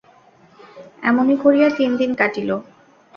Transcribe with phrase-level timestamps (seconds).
[1.03, 2.49] এমনি করিয়া তিন দিন কাটিল।